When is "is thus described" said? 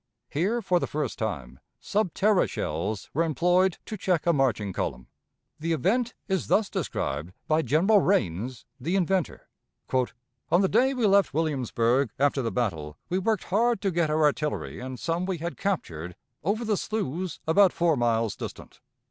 6.27-7.33